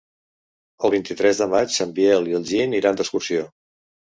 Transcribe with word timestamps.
El 0.87 0.93
vint-i-tres 0.95 1.41
de 1.43 1.47
maig 1.53 1.77
en 1.87 1.93
Biel 2.01 2.27
i 2.33 2.35
en 2.41 2.49
Gil 2.53 2.77
iran 2.81 2.99
d'excursió. 3.03 3.45